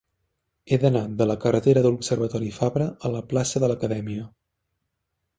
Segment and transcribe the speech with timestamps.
[0.67, 4.25] He d'anar de la carretera de l'Observatori Fabra a la plaça de l'Acadèmia.